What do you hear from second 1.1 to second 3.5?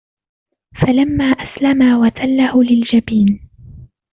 أَسْلَمَا وَتَلَّهُ لِلْجَبِينِ